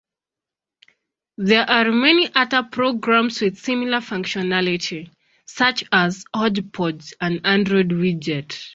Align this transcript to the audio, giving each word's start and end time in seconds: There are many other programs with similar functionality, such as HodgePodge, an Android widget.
There 1.37 1.69
are 1.69 1.91
many 1.91 2.27
other 2.33 2.63
programs 2.63 3.39
with 3.39 3.59
similar 3.59 3.97
functionality, 3.99 5.11
such 5.45 5.83
as 5.91 6.25
HodgePodge, 6.35 7.13
an 7.21 7.41
Android 7.45 7.89
widget. 7.89 8.59